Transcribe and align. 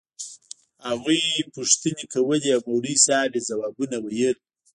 هغوى 0.87 1.19
پوښتنې 1.55 2.05
کولې 2.13 2.49
او 2.55 2.61
مولوي 2.69 2.95
صاحب 3.05 3.31
يې 3.37 3.41
ځوابونه 3.47 3.95
ويل. 4.01 4.37